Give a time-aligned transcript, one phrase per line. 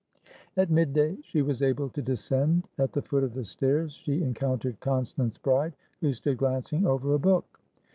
[0.57, 4.23] At mid day she was able to descend At the foot of the stairs, she
[4.23, 7.59] encountered Constance Bride, who stood glancing over a book.